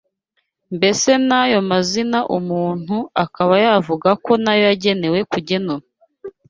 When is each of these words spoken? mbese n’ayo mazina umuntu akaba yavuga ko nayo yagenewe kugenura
mbese 0.75 1.11
n’ayo 1.27 1.59
mazina 1.71 2.19
umuntu 2.37 2.95
akaba 3.23 3.53
yavuga 3.65 4.09
ko 4.25 4.31
nayo 4.43 4.61
yagenewe 4.69 5.19
kugenura 5.31 5.85